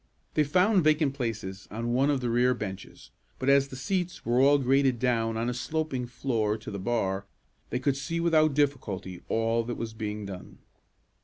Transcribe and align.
They 0.33 0.43
found 0.43 0.83
vacant 0.83 1.13
places 1.13 1.67
on 1.69 1.93
one 1.93 2.09
of 2.09 2.21
the 2.21 2.31
rear 2.31 2.55
benches, 2.55 3.11
but, 3.37 3.49
as 3.49 3.67
the 3.67 3.75
seats 3.75 4.25
were 4.25 4.41
all 4.41 4.57
graded 4.57 4.97
down 4.97 5.37
on 5.37 5.47
a 5.47 5.53
sloping 5.53 6.07
floor 6.07 6.57
to 6.57 6.71
the 6.71 6.79
bar, 6.79 7.27
they 7.69 7.77
could 7.77 7.95
see 7.95 8.19
without 8.19 8.55
difficulty 8.55 9.21
all 9.29 9.63
that 9.65 9.75
was 9.77 9.93
being 9.93 10.25
done. 10.25 10.57